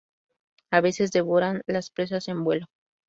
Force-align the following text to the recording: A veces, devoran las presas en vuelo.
A 0.71 0.81
veces, 0.81 1.11
devoran 1.11 1.61
las 1.67 1.91
presas 1.91 2.27
en 2.27 2.43
vuelo. 2.43 2.65